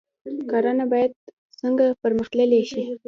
کرنه 0.51 0.85
باید 0.91 1.11
څنګه 1.61 1.85
پرمختللې 2.01 2.61
شي؟ 2.71 2.83